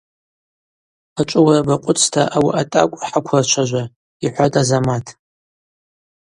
[1.19, 3.83] Ачӏвыуара бакъвыцӏта ауи атӏакӏв хӏаквырчважва,–
[4.25, 5.05] йхӏватӏ Азамат.